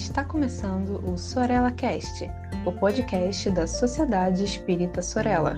[0.00, 2.24] Está começando o Sorella Cast,
[2.64, 5.56] o podcast da Sociedade Espírita Sorella.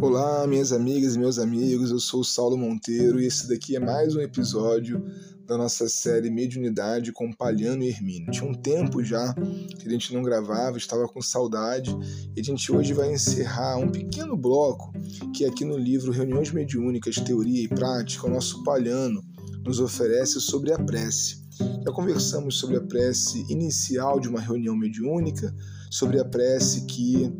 [0.00, 3.80] Olá, minhas amigas e meus amigos, eu sou o Saulo Monteiro e esse daqui é
[3.80, 5.04] mais um episódio
[5.46, 8.30] da nossa série Mediunidade com Palhano e Hermínio.
[8.30, 9.34] Tinha um tempo já
[9.78, 11.90] que a gente não gravava, estava com saudade,
[12.34, 14.92] e a gente hoje vai encerrar um pequeno bloco
[15.34, 19.22] que aqui no livro Reuniões Mediúnicas, Teoria e Prática, o nosso Palhano
[19.64, 21.42] nos oferece sobre a prece.
[21.58, 25.54] Já conversamos sobre a prece inicial de uma reunião mediúnica,
[25.90, 27.30] sobre a prece que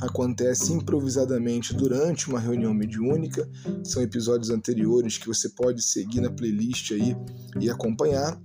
[0.00, 3.48] acontece improvisadamente durante uma reunião mediúnica.
[3.84, 7.16] São episódios anteriores que você pode seguir na playlist aí
[7.60, 8.40] e acompanhar.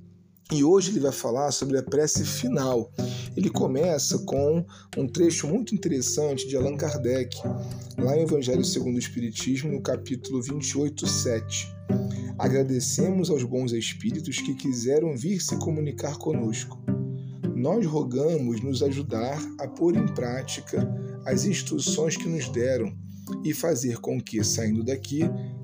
[0.51, 2.91] E hoje ele vai falar sobre a prece final.
[3.35, 4.65] Ele começa com
[4.97, 7.35] um trecho muito interessante de Allan Kardec,
[7.97, 11.73] lá em Evangelho segundo o Espiritismo, no capítulo 28, 7.
[12.37, 16.92] Agradecemos aos bons espíritos que quiseram vir se comunicar conosco.
[17.63, 20.85] Nós rogamos nos ajudar a pôr em prática
[21.25, 22.93] as instruções que nos deram
[23.41, 25.21] e fazer com que, saindo daqui,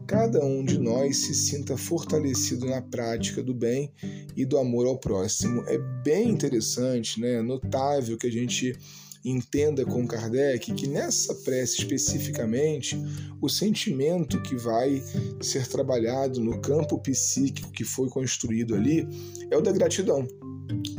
[0.08, 3.92] cada um de nós se sinta fortalecido na prática do bem
[4.34, 5.62] e do amor ao próximo.
[5.68, 7.42] É bem interessante, né?
[7.42, 8.80] notável que a gente
[9.26, 12.98] entenda com Kardec que nessa prece especificamente,
[13.42, 15.04] o sentimento que vai
[15.42, 19.06] ser trabalhado no campo psíquico que foi construído ali
[19.52, 20.26] é o da gratidão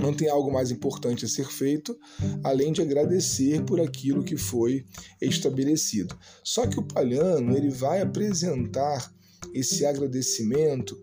[0.00, 1.96] não tem algo mais importante a ser feito
[2.42, 4.84] além de agradecer por aquilo que foi
[5.20, 6.16] estabelecido.
[6.42, 9.12] Só que o Palhano ele vai apresentar
[9.54, 10.96] esse agradecimento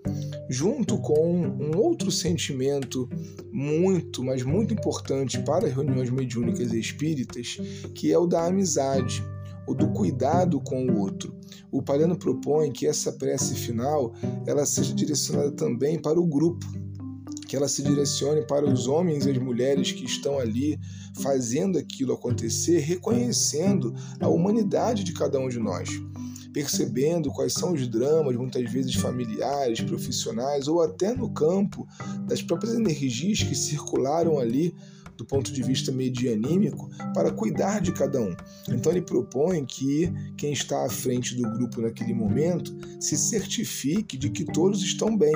[0.50, 3.09] junto com um outro sentimento
[3.52, 7.58] muito, mas muito importante para reuniões mediúnicas e espíritas,
[7.94, 9.23] que é o da amizade,
[9.67, 11.36] o do cuidado com o outro.
[11.72, 14.14] O Palhano propõe que essa prece final
[14.45, 16.66] ela seja direcionada também para o grupo,
[17.48, 20.78] que ela se direcione para os homens e as mulheres que estão ali
[21.22, 25.90] fazendo aquilo acontecer, reconhecendo a humanidade de cada um de nós,
[26.52, 31.88] percebendo quais são os dramas, muitas vezes familiares, profissionais ou até no campo
[32.26, 34.76] das próprias energias que circularam ali
[35.16, 38.36] do ponto de vista medianímico para cuidar de cada um.
[38.70, 44.30] Então ele propõe que quem está à frente do grupo naquele momento se certifique de
[44.30, 45.34] que todos estão bem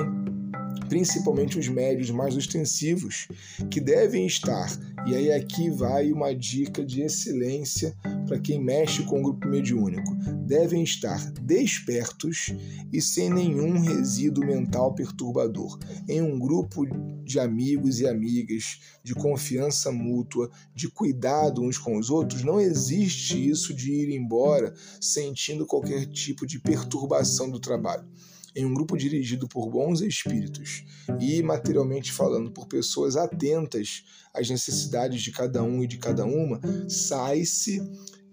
[0.92, 3.26] principalmente os médios mais ostensivos,
[3.70, 7.96] que devem estar, e aí aqui vai uma dica de excelência
[8.28, 10.14] para quem mexe com o grupo mediúnico,
[10.44, 12.54] devem estar despertos
[12.92, 16.84] e sem nenhum resíduo mental perturbador, em um grupo
[17.24, 23.48] de amigos e amigas, de confiança mútua, de cuidado uns com os outros, não existe
[23.48, 28.06] isso de ir embora sentindo qualquer tipo de perturbação do trabalho
[28.54, 30.84] em um grupo dirigido por bons espíritos
[31.20, 34.04] e, materialmente falando, por pessoas atentas
[34.34, 37.80] às necessidades de cada um e de cada uma, sai-se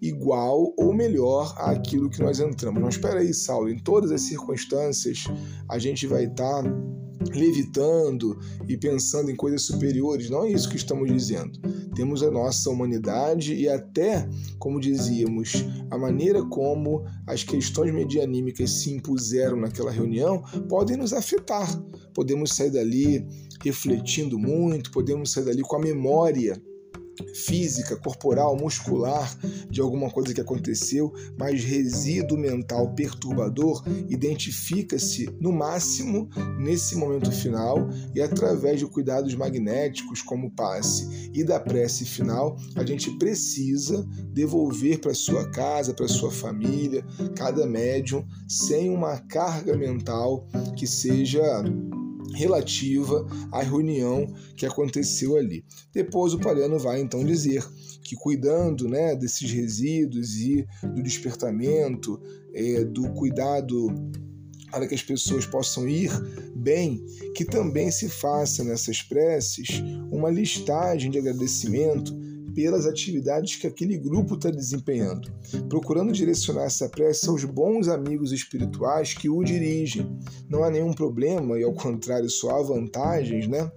[0.01, 2.81] igual ou melhor àquilo que nós entramos.
[2.81, 5.25] Mas espera aí, Saulo, em todas as circunstâncias
[5.67, 6.69] a gente vai estar tá
[7.33, 10.29] levitando e pensando em coisas superiores.
[10.29, 11.59] Não é isso que estamos dizendo.
[11.95, 18.91] Temos a nossa humanidade e até, como dizíamos, a maneira como as questões medianímicas se
[18.91, 21.67] impuseram naquela reunião podem nos afetar.
[22.13, 23.25] Podemos sair dali
[23.61, 26.61] refletindo muito, podemos sair dali com a memória
[27.33, 29.37] física, corporal, muscular
[29.69, 37.89] de alguma coisa que aconteceu, mas resíduo mental perturbador identifica-se no máximo nesse momento final
[38.13, 44.99] e através de cuidados magnéticos como passe e da prece final, a gente precisa devolver
[44.99, 47.05] para sua casa, para sua família,
[47.35, 51.63] cada médium sem uma carga mental que seja
[52.33, 55.63] relativa à reunião que aconteceu ali.
[55.93, 57.65] Depois o Palhano vai então dizer
[58.03, 62.19] que cuidando né, desses resíduos e do despertamento,
[62.53, 63.87] é, do cuidado
[64.71, 66.11] para que as pessoas possam ir
[66.55, 67.03] bem,
[67.35, 69.67] que também se faça nessas preces
[70.11, 72.13] uma listagem de agradecimento
[72.53, 75.31] pelas atividades que aquele grupo está desempenhando,
[75.67, 80.09] procurando direcionar essa prece aos bons amigos espirituais que o dirigem.
[80.49, 83.71] Não há nenhum problema, e ao contrário, só há vantagens, né?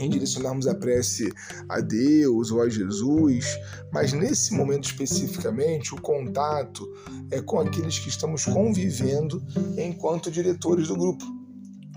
[0.00, 1.28] Em direcionarmos a prece
[1.68, 3.58] a Deus ou a Jesus,
[3.92, 6.88] mas nesse momento especificamente, o contato
[7.30, 9.42] é com aqueles que estamos convivendo
[9.76, 11.38] enquanto diretores do grupo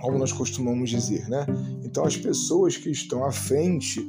[0.02, 1.46] como nós costumamos dizer, né?
[1.84, 4.02] Então as pessoas que estão à frente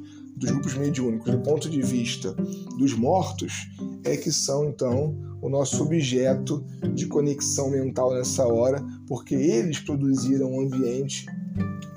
[0.43, 2.33] dos grupos mediúnicos do ponto de vista
[2.77, 3.71] dos mortos
[4.05, 10.53] é que são então o nosso objeto de conexão mental nessa hora, porque eles produziram
[10.53, 11.27] um ambiente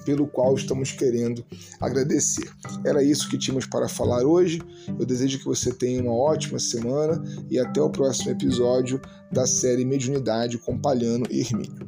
[0.04, 1.44] pelo qual estamos querendo
[1.80, 2.48] agradecer.
[2.86, 4.62] Era isso que tínhamos para falar hoje.
[4.88, 9.02] Eu desejo que você tenha uma ótima semana e até o próximo episódio
[9.32, 11.88] da série Mediunidade com Palhano e Hermínio.